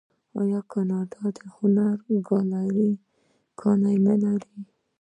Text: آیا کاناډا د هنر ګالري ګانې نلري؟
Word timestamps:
آیا 0.41 0.59
کاناډا 0.71 1.23
د 1.35 1.39
هنر 1.55 1.97
ګالري 2.27 2.91
ګانې 3.59 3.95
نلري؟ 4.05 4.57